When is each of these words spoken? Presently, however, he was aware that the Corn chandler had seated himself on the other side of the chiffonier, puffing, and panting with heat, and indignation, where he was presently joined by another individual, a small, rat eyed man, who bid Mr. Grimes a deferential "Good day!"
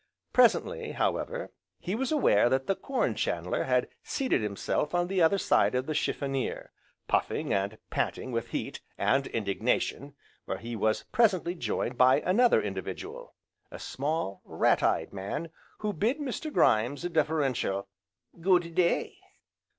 Presently, 0.33 0.93
however, 0.93 1.51
he 1.79 1.93
was 1.93 2.11
aware 2.11 2.49
that 2.49 2.65
the 2.65 2.73
Corn 2.75 3.13
chandler 3.13 3.65
had 3.65 3.87
seated 4.01 4.41
himself 4.41 4.95
on 4.95 5.05
the 5.05 5.21
other 5.21 5.37
side 5.37 5.75
of 5.75 5.85
the 5.85 5.93
chiffonier, 5.93 6.71
puffing, 7.07 7.53
and 7.53 7.77
panting 7.91 8.31
with 8.31 8.47
heat, 8.47 8.81
and 8.97 9.27
indignation, 9.27 10.15
where 10.45 10.57
he 10.57 10.75
was 10.75 11.03
presently 11.11 11.53
joined 11.53 11.99
by 11.99 12.21
another 12.21 12.63
individual, 12.63 13.35
a 13.69 13.77
small, 13.77 14.41
rat 14.43 14.81
eyed 14.81 15.13
man, 15.13 15.51
who 15.77 15.93
bid 15.93 16.17
Mr. 16.17 16.51
Grimes 16.51 17.05
a 17.05 17.09
deferential 17.09 17.87
"Good 18.41 18.73
day!" 18.73 19.19